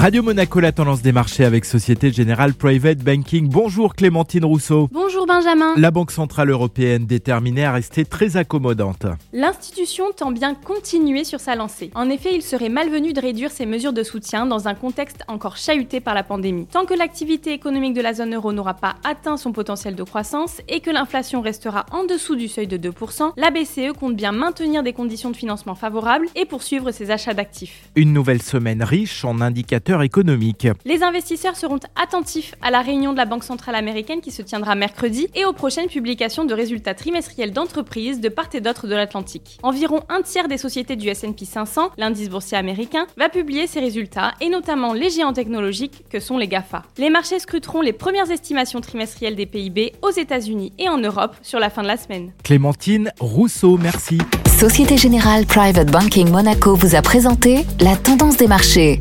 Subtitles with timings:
[0.00, 3.50] Radio Monaco, la tendance des marchés avec Société Générale Private Banking.
[3.50, 4.88] Bonjour Clémentine Rousseau.
[4.90, 5.74] Bonjour Benjamin.
[5.76, 9.04] La Banque Centrale Européenne déterminée à rester très accommodante.
[9.34, 11.90] L'institution tend bien continuer sur sa lancée.
[11.94, 15.58] En effet, il serait malvenu de réduire ses mesures de soutien dans un contexte encore
[15.58, 16.66] chahuté par la pandémie.
[16.72, 20.62] Tant que l'activité économique de la zone euro n'aura pas atteint son potentiel de croissance
[20.66, 24.82] et que l'inflation restera en dessous du seuil de 2%, la BCE compte bien maintenir
[24.82, 27.90] des conditions de financement favorables et poursuivre ses achats d'actifs.
[27.96, 30.68] Une nouvelle semaine riche en indicateurs économique.
[30.84, 34.74] Les investisseurs seront attentifs à la réunion de la Banque centrale américaine qui se tiendra
[34.74, 39.58] mercredi et aux prochaines publications de résultats trimestriels d'entreprises de part et d'autre de l'Atlantique.
[39.62, 44.32] Environ un tiers des sociétés du S&P 500, l'indice boursier américain, va publier ses résultats
[44.40, 46.82] et notamment les géants technologiques que sont les GAFA.
[46.98, 51.58] Les marchés scruteront les premières estimations trimestrielles des PIB aux États-Unis et en Europe sur
[51.58, 52.32] la fin de la semaine.
[52.44, 54.18] Clémentine Rousseau, merci.
[54.46, 59.00] Société Générale Private Banking Monaco vous a présenté la tendance des marchés.